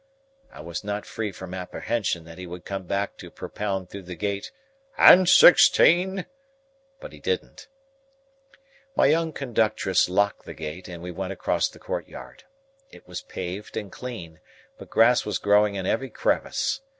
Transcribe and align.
I 0.51 0.61
was 0.61 0.83
not 0.83 1.05
free 1.05 1.31
from 1.31 1.53
apprehension 1.53 2.23
that 2.25 2.39
he 2.39 2.47
would 2.47 2.65
come 2.65 2.87
back 2.87 3.17
to 3.17 3.29
propound 3.29 3.91
through 3.91 4.01
the 4.01 4.15
gate, 4.15 4.51
"And 4.97 5.29
sixteen?" 5.29 6.25
But 6.99 7.13
he 7.13 7.19
didn't. 7.19 7.67
My 8.95 9.05
young 9.05 9.31
conductress 9.31 10.09
locked 10.09 10.45
the 10.45 10.55
gate, 10.55 10.87
and 10.87 11.03
we 11.03 11.11
went 11.11 11.33
across 11.33 11.69
the 11.69 11.77
courtyard. 11.77 12.45
It 12.89 13.07
was 13.07 13.21
paved 13.21 13.77
and 13.77 13.91
clean, 13.91 14.39
but 14.75 14.89
grass 14.89 15.23
was 15.23 15.37
growing 15.37 15.75
in 15.75 15.85
every 15.85 16.09
crevice. 16.09 16.81